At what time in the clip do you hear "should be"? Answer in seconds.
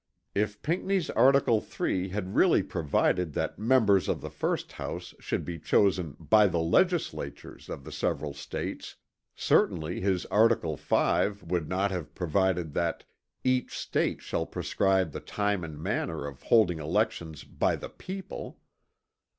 5.19-5.59